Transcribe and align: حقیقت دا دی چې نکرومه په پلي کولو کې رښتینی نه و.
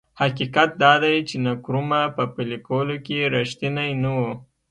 حقیقت 0.21 0.69
دا 0.83 0.93
دی 1.03 1.17
چې 1.29 1.35
نکرومه 1.47 2.01
په 2.15 2.23
پلي 2.33 2.57
کولو 2.67 2.95
کې 3.05 3.17
رښتینی 3.35 3.91
نه 4.03 4.11
و. 4.17 4.19